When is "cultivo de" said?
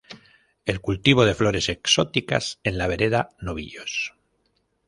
0.81-1.35